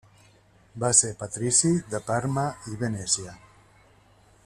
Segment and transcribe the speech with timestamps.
[0.83, 3.37] Va ser Patrici de Parma i Venècia.